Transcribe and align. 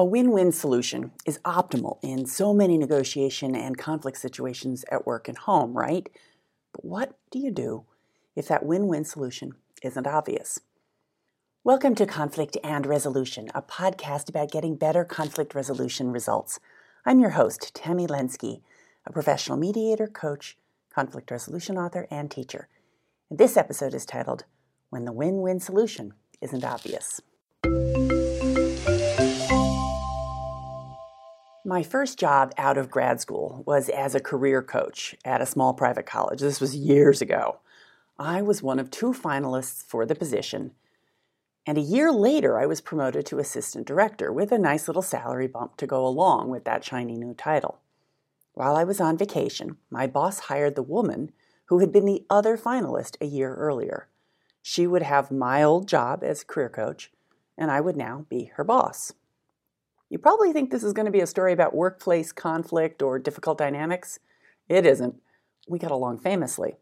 A 0.00 0.04
win 0.04 0.30
win 0.30 0.52
solution 0.52 1.10
is 1.26 1.40
optimal 1.44 1.98
in 2.02 2.24
so 2.24 2.54
many 2.54 2.78
negotiation 2.78 3.56
and 3.56 3.76
conflict 3.76 4.16
situations 4.18 4.84
at 4.92 5.04
work 5.08 5.26
and 5.26 5.36
home, 5.36 5.76
right? 5.76 6.08
But 6.72 6.84
what 6.84 7.18
do 7.32 7.40
you 7.40 7.50
do 7.50 7.82
if 8.36 8.46
that 8.46 8.64
win 8.64 8.86
win 8.86 9.04
solution 9.04 9.54
isn't 9.82 10.06
obvious? 10.06 10.60
Welcome 11.64 11.96
to 11.96 12.06
Conflict 12.06 12.56
and 12.62 12.86
Resolution, 12.86 13.48
a 13.56 13.60
podcast 13.60 14.28
about 14.28 14.52
getting 14.52 14.76
better 14.76 15.04
conflict 15.04 15.52
resolution 15.56 16.12
results. 16.12 16.60
I'm 17.04 17.18
your 17.18 17.30
host, 17.30 17.74
Tammy 17.74 18.06
Lenski, 18.06 18.60
a 19.04 19.12
professional 19.12 19.58
mediator, 19.58 20.06
coach, 20.06 20.56
conflict 20.94 21.28
resolution 21.28 21.76
author, 21.76 22.06
and 22.08 22.30
teacher. 22.30 22.68
This 23.28 23.56
episode 23.56 23.94
is 23.94 24.06
titled 24.06 24.44
When 24.90 25.06
the 25.06 25.12
Win 25.12 25.40
Win 25.40 25.58
Solution 25.58 26.14
Isn't 26.40 26.64
Obvious. 26.64 27.20
My 31.68 31.82
first 31.82 32.18
job 32.18 32.54
out 32.56 32.78
of 32.78 32.90
grad 32.90 33.20
school 33.20 33.62
was 33.66 33.90
as 33.90 34.14
a 34.14 34.20
career 34.20 34.62
coach 34.62 35.14
at 35.22 35.42
a 35.42 35.46
small 35.46 35.74
private 35.74 36.06
college. 36.06 36.40
This 36.40 36.62
was 36.62 36.74
years 36.74 37.20
ago. 37.20 37.58
I 38.18 38.40
was 38.40 38.62
one 38.62 38.78
of 38.78 38.90
two 38.90 39.12
finalists 39.12 39.84
for 39.84 40.06
the 40.06 40.14
position, 40.14 40.70
and 41.66 41.76
a 41.76 41.82
year 41.82 42.10
later 42.10 42.58
I 42.58 42.64
was 42.64 42.80
promoted 42.80 43.26
to 43.26 43.38
assistant 43.38 43.86
director 43.86 44.32
with 44.32 44.50
a 44.50 44.56
nice 44.56 44.88
little 44.88 45.02
salary 45.02 45.46
bump 45.46 45.76
to 45.76 45.86
go 45.86 46.06
along 46.06 46.48
with 46.48 46.64
that 46.64 46.84
shiny 46.84 47.18
new 47.18 47.34
title. 47.34 47.80
While 48.54 48.74
I 48.74 48.84
was 48.84 48.98
on 48.98 49.18
vacation, 49.18 49.76
my 49.90 50.06
boss 50.06 50.38
hired 50.38 50.74
the 50.74 50.82
woman 50.82 51.32
who 51.66 51.80
had 51.80 51.92
been 51.92 52.06
the 52.06 52.24
other 52.30 52.56
finalist 52.56 53.18
a 53.20 53.26
year 53.26 53.54
earlier. 53.56 54.08
She 54.62 54.86
would 54.86 55.02
have 55.02 55.30
my 55.30 55.62
old 55.62 55.86
job 55.86 56.24
as 56.24 56.44
career 56.44 56.70
coach, 56.70 57.12
and 57.58 57.70
I 57.70 57.82
would 57.82 57.94
now 57.94 58.24
be 58.30 58.52
her 58.54 58.64
boss. 58.64 59.12
You 60.10 60.18
probably 60.18 60.52
think 60.52 60.70
this 60.70 60.84
is 60.84 60.92
going 60.92 61.06
to 61.06 61.12
be 61.12 61.20
a 61.20 61.26
story 61.26 61.52
about 61.52 61.74
workplace 61.74 62.32
conflict 62.32 63.02
or 63.02 63.18
difficult 63.18 63.58
dynamics. 63.58 64.18
It 64.68 64.86
isn't. 64.86 65.16
We 65.68 65.78
got 65.78 65.90
along 65.90 66.18
famously. 66.18 66.76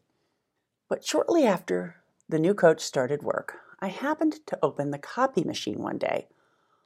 But 0.89 1.03
shortly 1.03 1.45
after 1.45 1.97
the 2.29 2.39
new 2.39 2.53
coach 2.53 2.81
started 2.81 3.23
work, 3.23 3.57
I 3.81 3.87
happened 3.87 4.39
to 4.47 4.59
open 4.63 4.91
the 4.91 4.97
copy 4.97 5.43
machine 5.43 5.79
one 5.79 5.97
day, 5.97 6.27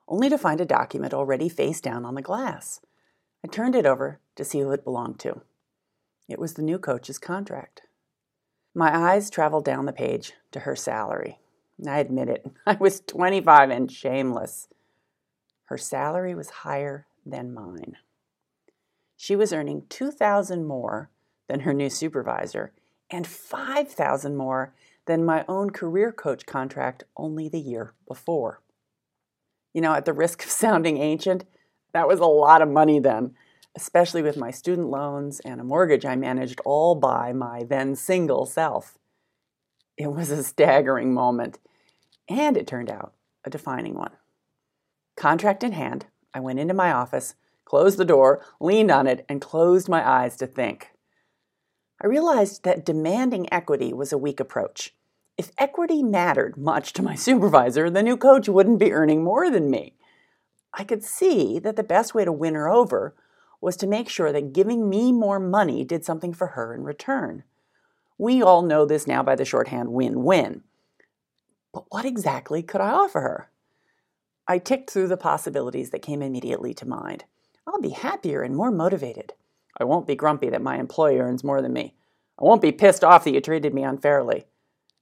only 0.08 0.30
to 0.30 0.38
find 0.38 0.60
a 0.60 0.66
document 0.66 1.14
already 1.14 1.48
face 1.48 1.80
down 1.80 2.06
on 2.06 2.16
the 2.16 2.22
glass. 2.22 2.82
I 3.46 3.48
turned 3.48 3.76
it 3.76 3.86
over 3.86 4.20
to 4.36 4.44
see 4.44 4.60
who 4.60 4.72
it 4.72 4.84
belonged 4.84 5.20
to. 5.20 5.42
It 6.28 6.40
was 6.40 6.54
the 6.54 6.64
new 6.64 6.80
coach's 6.80 7.20
contract. 7.20 7.84
My 8.74 8.96
eyes 8.96 9.30
traveled 9.30 9.66
down 9.66 9.86
the 9.86 9.94
page 9.94 10.34
to 10.52 10.62
her 10.62 10.76
salary. 10.76 11.40
I 11.88 12.00
admit 12.00 12.30
it, 12.30 12.50
I 12.66 12.74
was 12.74 13.02
25 13.02 13.70
and 13.70 13.92
shameless. 13.92 14.68
Her 15.72 15.78
salary 15.78 16.36
was 16.36 16.50
higher 16.50 17.08
than 17.26 17.54
mine. 17.54 17.96
She 19.16 19.38
was 19.38 19.54
earning 19.54 19.84
2000 19.88 20.66
more 20.66 21.10
than 21.48 21.62
her 21.62 21.74
new 21.74 21.90
supervisor 21.90 22.74
and 23.10 23.26
5000 23.26 24.36
more 24.36 24.74
than 25.06 25.24
my 25.24 25.46
own 25.48 25.70
career 25.70 26.12
coach 26.12 26.46
contract 26.46 27.06
only 27.16 27.48
the 27.48 27.62
year 27.62 27.94
before. 28.06 28.60
You 29.74 29.80
know, 29.80 29.94
at 29.94 30.04
the 30.04 30.12
risk 30.12 30.44
of 30.44 30.50
sounding 30.52 30.98
ancient, 30.98 31.46
that 31.94 32.06
was 32.06 32.20
a 32.20 32.26
lot 32.26 32.62
of 32.62 32.68
money 32.68 33.00
then, 33.00 33.34
especially 33.74 34.22
with 34.22 34.36
my 34.36 34.52
student 34.52 34.90
loans 34.90 35.40
and 35.40 35.62
a 35.62 35.64
mortgage 35.64 36.04
I 36.04 36.18
managed 36.18 36.60
all 36.66 36.96
by 36.96 37.32
my 37.32 37.64
then 37.64 37.96
single 37.96 38.46
self. 38.46 38.98
It 39.96 40.08
was 40.08 40.32
a 40.32 40.44
staggering 40.44 41.14
moment, 41.14 41.60
and 42.28 42.58
it 42.58 42.68
turned 42.68 42.92
out 42.92 43.14
a 43.46 43.50
defining 43.50 43.96
one. 43.96 44.12
Contract 45.16 45.64
in 45.64 45.74
hand, 45.74 46.08
I 46.34 46.40
went 46.40 46.60
into 46.60 46.74
my 46.74 46.92
office, 46.92 47.36
closed 47.66 47.98
the 47.98 48.06
door, 48.06 48.44
leaned 48.60 48.92
on 48.92 49.08
it, 49.08 49.26
and 49.30 49.42
closed 49.42 49.90
my 49.90 50.08
eyes 50.08 50.36
to 50.38 50.48
think. 50.48 50.92
I 52.04 52.08
realized 52.08 52.64
that 52.64 52.86
demanding 52.86 53.52
equity 53.54 53.94
was 53.94 54.12
a 54.12 54.18
weak 54.18 54.40
approach. 54.40 54.96
If 55.38 55.52
equity 55.58 56.02
mattered 56.02 56.58
much 56.58 56.94
to 56.94 57.04
my 57.04 57.16
supervisor, 57.28 57.90
the 57.90 58.04
new 58.04 58.18
coach 58.18 58.50
wouldn't 58.50 58.80
be 58.80 58.92
earning 58.92 59.24
more 59.24 59.50
than 59.50 59.70
me. 59.70 59.96
I 60.74 60.84
could 60.84 61.04
see 61.04 61.60
that 61.60 61.76
the 61.76 61.84
best 61.84 62.16
way 62.16 62.26
to 62.26 62.32
win 62.32 62.56
her 62.56 62.70
over 62.70 63.16
was 63.60 63.78
to 63.78 63.88
make 63.88 64.10
sure 64.10 64.32
that 64.32 64.54
giving 64.54 64.90
me 64.90 65.12
more 65.12 65.40
money 65.40 65.84
did 65.84 66.04
something 66.04 66.34
for 66.34 66.48
her 66.48 66.74
in 66.74 66.84
return. 66.84 67.44
We 68.18 68.42
all 68.42 68.64
know 68.64 68.86
this 68.86 69.06
now 69.06 69.22
by 69.22 69.36
the 69.36 69.46
shorthand 69.46 69.90
win 69.90 70.24
win. 70.24 70.64
But 71.74 71.86
what 71.90 72.06
exactly 72.06 72.64
could 72.64 72.82
I 72.82 72.92
offer 72.92 73.22
her? 73.22 73.51
I 74.52 74.58
ticked 74.58 74.90
through 74.90 75.08
the 75.08 75.16
possibilities 75.16 75.92
that 75.92 76.02
came 76.02 76.22
immediately 76.22 76.74
to 76.74 76.86
mind. 76.86 77.24
I'll 77.66 77.80
be 77.80 77.92
happier 77.92 78.42
and 78.42 78.54
more 78.54 78.70
motivated. 78.70 79.32
I 79.80 79.86
won't 79.86 80.06
be 80.06 80.14
grumpy 80.14 80.50
that 80.50 80.62
my 80.62 80.78
employer 80.78 81.24
earns 81.24 81.42
more 81.42 81.62
than 81.62 81.72
me. 81.72 81.96
I 82.38 82.44
won't 82.44 82.62
be 82.62 82.74
pissed 82.74 83.02
off 83.02 83.24
that 83.24 83.32
you 83.32 83.40
treated 83.40 83.74
me 83.74 83.84
unfairly. 83.84 84.48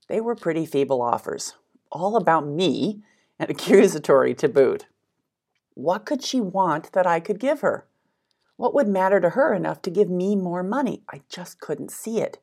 They 0.06 0.20
were 0.20 0.36
pretty 0.36 0.66
feeble 0.66 1.02
offers, 1.02 1.54
all 1.90 2.14
about 2.14 2.46
me 2.46 3.02
and 3.40 3.50
accusatory 3.50 4.34
to 4.34 4.48
boot. 4.48 4.86
What 5.74 6.06
could 6.06 6.22
she 6.22 6.40
want 6.40 6.92
that 6.92 7.08
I 7.08 7.18
could 7.18 7.40
give 7.40 7.60
her? 7.62 7.88
What 8.54 8.72
would 8.72 8.86
matter 8.86 9.18
to 9.18 9.30
her 9.30 9.52
enough 9.52 9.82
to 9.82 9.90
give 9.90 10.08
me 10.08 10.36
more 10.36 10.62
money? 10.62 11.02
I 11.12 11.22
just 11.28 11.58
couldn't 11.58 11.90
see 11.90 12.20
it. 12.20 12.38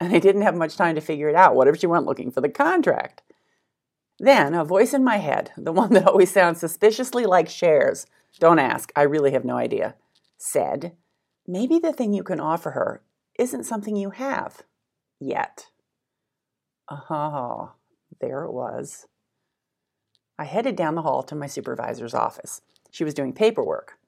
And 0.00 0.14
I 0.14 0.18
didn't 0.18 0.40
have 0.40 0.54
much 0.54 0.78
time 0.78 0.94
to 0.94 1.02
figure 1.02 1.28
it 1.28 1.36
out. 1.36 1.54
What 1.54 1.68
if 1.68 1.78
she 1.78 1.86
went 1.86 2.06
looking 2.06 2.30
for 2.30 2.40
the 2.40 2.48
contract? 2.48 3.20
Then 4.18 4.54
a 4.54 4.64
voice 4.64 4.92
in 4.92 5.04
my 5.04 5.18
head, 5.18 5.52
the 5.56 5.72
one 5.72 5.92
that 5.92 6.06
always 6.06 6.30
sounds 6.30 6.60
suspiciously 6.60 7.24
like 7.24 7.48
Cher's, 7.48 8.06
don't 8.40 8.58
ask, 8.58 8.92
I 8.94 9.02
really 9.02 9.32
have 9.32 9.44
no 9.44 9.56
idea, 9.56 9.94
said, 10.36 10.92
Maybe 11.46 11.78
the 11.78 11.92
thing 11.92 12.12
you 12.12 12.22
can 12.22 12.40
offer 12.40 12.72
her 12.72 13.02
isn't 13.38 13.64
something 13.64 13.96
you 13.96 14.10
have 14.10 14.62
yet. 15.18 15.66
Ah, 16.90 17.74
there 18.20 18.44
it 18.44 18.52
was. 18.52 19.06
I 20.38 20.44
headed 20.44 20.76
down 20.76 20.94
the 20.94 21.02
hall 21.02 21.22
to 21.24 21.34
my 21.34 21.46
supervisor's 21.46 22.14
office. 22.14 22.60
She 22.90 23.04
was 23.04 23.14
doing 23.14 23.32
paperwork. 23.32 23.98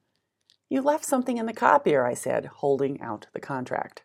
You 0.69 0.81
left 0.81 1.03
something 1.03 1.37
in 1.37 1.45
the 1.45 1.53
copier, 1.53 2.05
I 2.05 2.13
said, 2.13 2.45
holding 2.45 3.01
out 3.01 3.27
the 3.33 3.39
contract. 3.39 4.03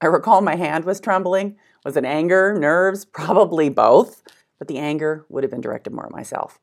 I 0.00 0.06
recall 0.06 0.40
my 0.40 0.56
hand 0.56 0.84
was 0.84 1.00
trembling. 1.00 1.56
Was 1.84 1.96
it 1.96 2.04
anger, 2.04 2.56
nerves, 2.58 3.04
probably 3.04 3.68
both? 3.68 4.22
But 4.58 4.68
the 4.68 4.78
anger 4.78 5.26
would 5.28 5.44
have 5.44 5.50
been 5.50 5.60
directed 5.60 5.92
more 5.92 6.06
at 6.06 6.12
myself. 6.12 6.58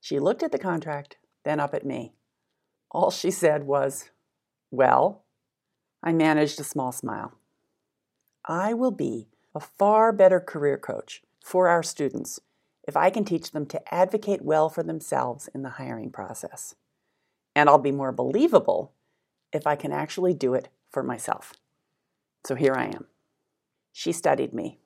She 0.00 0.18
looked 0.18 0.42
at 0.42 0.52
the 0.52 0.58
contract, 0.58 1.16
then 1.44 1.60
up 1.60 1.74
at 1.74 1.86
me. 1.86 2.12
All 2.90 3.10
she 3.10 3.30
said 3.30 3.64
was, 3.64 4.10
Well, 4.70 5.24
I 6.02 6.12
managed 6.12 6.60
a 6.60 6.64
small 6.64 6.92
smile. 6.92 7.32
I 8.44 8.74
will 8.74 8.90
be 8.90 9.28
a 9.54 9.60
far 9.60 10.12
better 10.12 10.40
career 10.40 10.76
coach 10.76 11.22
for 11.44 11.68
our 11.68 11.82
students 11.82 12.40
if 12.86 12.96
I 12.96 13.10
can 13.10 13.24
teach 13.24 13.52
them 13.52 13.66
to 13.66 13.94
advocate 13.94 14.42
well 14.42 14.68
for 14.68 14.82
themselves 14.82 15.48
in 15.54 15.62
the 15.62 15.70
hiring 15.70 16.10
process. 16.10 16.74
And 17.54 17.68
I'll 17.68 17.78
be 17.78 17.92
more 17.92 18.12
believable 18.12 18.92
if 19.52 19.66
I 19.66 19.76
can 19.76 19.92
actually 19.92 20.34
do 20.34 20.54
it 20.54 20.68
for 20.90 21.02
myself. 21.02 21.52
So 22.44 22.54
here 22.54 22.74
I 22.74 22.86
am. 22.86 23.06
She 23.92 24.10
studied 24.10 24.52
me. 24.52 24.78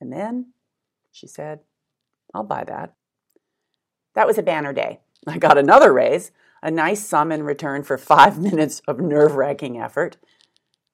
And 0.00 0.12
then 0.12 0.52
she 1.14 1.26
said. 1.26 1.60
I'll 2.34 2.42
buy 2.42 2.64
that. 2.64 2.94
That 4.14 4.26
was 4.26 4.36
a 4.36 4.42
banner 4.42 4.72
day. 4.72 5.00
I 5.26 5.38
got 5.38 5.56
another 5.56 5.92
raise, 5.92 6.32
a 6.62 6.70
nice 6.70 7.04
sum 7.04 7.30
in 7.30 7.44
return 7.44 7.84
for 7.84 7.96
five 7.96 8.38
minutes 8.40 8.82
of 8.88 9.00
nerve 9.00 9.36
wracking 9.36 9.80
effort. 9.80 10.16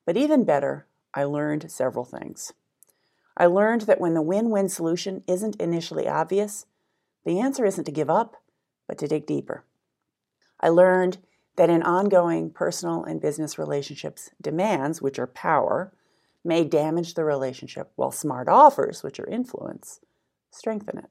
But 0.05 0.17
even 0.17 0.45
better, 0.45 0.87
I 1.15 1.25
learned 1.25 1.71
several 1.71 2.05
things. 2.05 2.53
I 3.37 3.47
learned 3.47 3.83
that 3.83 4.01
when 4.01 4.15
the 4.15 4.23
win 4.23 4.51
win 4.51 4.69
solution 4.69 5.23
isn't 5.27 5.57
initially 5.57 6.07
obvious, 6.07 6.67
the 7.25 7.39
answer 7.41 7.65
isn't 7.65 7.85
to 7.85 7.93
give 7.93 8.11
up, 8.11 8.37
but 8.87 8.99
to 8.99 9.09
dig 9.09 9.27
deeper. 9.27 9.65
I 10.61 10.69
learned 10.69 11.19
that 11.57 11.71
in 11.71 11.83
ongoing 11.83 12.51
personal 12.51 13.05
and 13.05 13.21
business 13.21 13.59
relationships, 13.59 14.31
demands, 14.41 15.01
which 15.01 15.19
are 15.19 15.27
power, 15.27 15.93
may 16.45 16.65
damage 16.65 17.15
the 17.15 17.25
relationship, 17.25 17.93
while 17.97 18.11
smart 18.11 18.49
offers, 18.49 19.03
which 19.03 19.21
are 19.21 19.27
influence, 19.27 20.01
strengthen 20.51 20.99
it. 20.99 21.11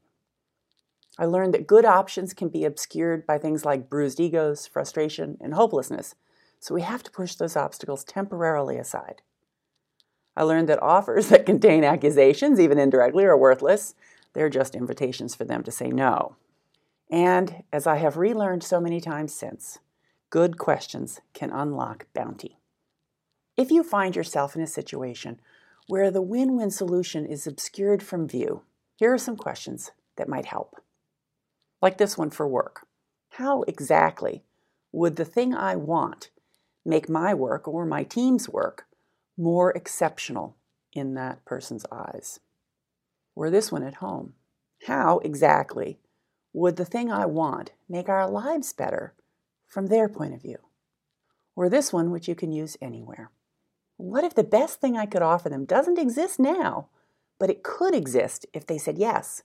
I 1.17 1.25
learned 1.25 1.53
that 1.53 1.67
good 1.67 1.85
options 1.85 2.33
can 2.33 2.49
be 2.49 2.63
obscured 2.63 3.27
by 3.27 3.37
things 3.37 3.65
like 3.65 3.89
bruised 3.89 4.19
egos, 4.19 4.67
frustration, 4.67 5.37
and 5.41 5.53
hopelessness, 5.53 6.15
so 6.59 6.73
we 6.73 6.81
have 6.81 7.03
to 7.03 7.11
push 7.11 7.35
those 7.35 7.55
obstacles 7.55 8.03
temporarily 8.03 8.77
aside. 8.77 9.21
I 10.35 10.43
learned 10.43 10.69
that 10.69 10.81
offers 10.81 11.27
that 11.29 11.45
contain 11.45 11.83
accusations, 11.83 12.59
even 12.59 12.79
indirectly, 12.79 13.25
are 13.25 13.37
worthless. 13.37 13.95
They're 14.33 14.49
just 14.49 14.75
invitations 14.75 15.35
for 15.35 15.43
them 15.43 15.63
to 15.63 15.71
say 15.71 15.89
no. 15.89 16.35
And 17.09 17.63
as 17.73 17.87
I 17.87 17.97
have 17.97 18.17
relearned 18.17 18.63
so 18.63 18.79
many 18.79 19.01
times 19.01 19.33
since, 19.33 19.79
good 20.29 20.57
questions 20.57 21.19
can 21.33 21.49
unlock 21.49 22.05
bounty. 22.13 22.59
If 23.57 23.71
you 23.71 23.83
find 23.83 24.15
yourself 24.15 24.55
in 24.55 24.61
a 24.61 24.67
situation 24.67 25.41
where 25.87 26.11
the 26.11 26.21
win 26.21 26.55
win 26.55 26.71
solution 26.71 27.25
is 27.25 27.47
obscured 27.47 28.03
from 28.03 28.27
view, 28.27 28.61
here 28.99 29.13
are 29.13 29.17
some 29.17 29.37
questions 29.37 29.91
that 30.17 30.27
might 30.27 30.47
help. 30.47 30.75
Like 31.81 31.97
this 31.97 32.17
one 32.17 32.31
for 32.31 32.45
work 32.45 32.85
How 33.29 33.61
exactly 33.61 34.43
would 34.91 35.15
the 35.15 35.23
thing 35.23 35.55
I 35.55 35.77
want 35.77 36.31
make 36.85 37.07
my 37.07 37.33
work 37.33 37.65
or 37.65 37.85
my 37.85 38.03
team's 38.03 38.49
work 38.49 38.87
more 39.37 39.71
exceptional 39.71 40.57
in 40.91 41.13
that 41.13 41.45
person's 41.45 41.85
eyes? 41.89 42.41
Or 43.35 43.49
this 43.49 43.71
one 43.71 43.83
at 43.83 43.95
home. 43.95 44.33
How 44.85 45.19
exactly 45.19 45.99
would 46.51 46.75
the 46.75 46.83
thing 46.83 47.09
I 47.09 47.25
want 47.25 47.71
make 47.87 48.09
our 48.09 48.29
lives 48.29 48.73
better 48.73 49.13
from 49.65 49.87
their 49.87 50.09
point 50.09 50.33
of 50.33 50.41
view? 50.41 50.57
Or 51.55 51.69
this 51.69 51.93
one, 51.93 52.11
which 52.11 52.27
you 52.27 52.35
can 52.35 52.51
use 52.51 52.75
anywhere. 52.81 53.31
What 53.95 54.25
if 54.25 54.35
the 54.35 54.43
best 54.43 54.81
thing 54.81 54.97
I 54.97 55.05
could 55.05 55.21
offer 55.21 55.47
them 55.47 55.63
doesn't 55.63 55.99
exist 55.99 56.37
now, 56.37 56.89
but 57.39 57.49
it 57.49 57.63
could 57.63 57.95
exist 57.95 58.45
if 58.53 58.67
they 58.67 58.77
said 58.77 58.97
yes? 58.97 59.43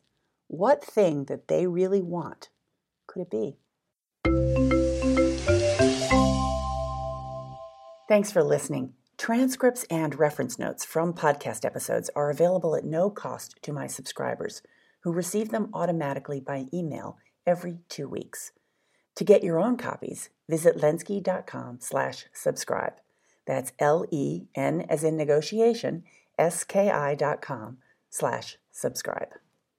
What 0.48 0.84
thing 0.84 1.24
that 1.24 1.48
they 1.48 1.66
really 1.66 2.02
want 2.02 2.50
could 3.06 3.22
it 3.22 3.30
be? 3.30 3.56
Thanks 8.08 8.30
for 8.30 8.44
listening. 8.44 8.92
Transcripts 9.16 9.86
and 9.90 10.18
reference 10.18 10.58
notes 10.58 10.84
from 10.84 11.14
podcast 11.14 11.64
episodes 11.64 12.10
are 12.14 12.30
available 12.30 12.76
at 12.76 12.84
no 12.84 13.08
cost 13.08 13.54
to 13.62 13.72
my 13.72 13.86
subscribers, 13.86 14.60
who 15.04 15.12
receive 15.12 15.50
them 15.50 15.70
automatically 15.72 16.40
by 16.40 16.66
email 16.74 17.16
every 17.46 17.78
two 17.88 18.08
weeks. 18.08 18.52
To 19.16 19.24
get 19.24 19.44
your 19.44 19.60
own 19.60 19.76
copies, 19.76 20.30
visit 20.48 20.76
lenski.com 20.76 21.78
slash 21.80 22.26
subscribe. 22.32 22.94
That's 23.46 23.72
L-E-N 23.78 24.86
as 24.88 25.04
in 25.04 25.16
negotiation, 25.16 26.02
S-K-I 26.38 27.14
dot 27.14 27.40
com 27.40 27.78
slash 28.14 28.58
subscribe. 28.70 29.43